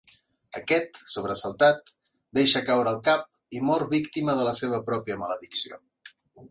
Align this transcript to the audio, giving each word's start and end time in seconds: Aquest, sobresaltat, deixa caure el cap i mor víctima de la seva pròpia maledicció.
Aquest, 0.59 0.97
sobresaltat, 1.15 1.91
deixa 2.39 2.63
caure 2.71 2.95
el 2.95 2.99
cap 3.11 3.59
i 3.59 3.63
mor 3.69 3.89
víctima 3.95 4.37
de 4.43 4.51
la 4.51 4.59
seva 4.63 4.85
pròpia 4.93 5.23
maledicció. 5.25 5.85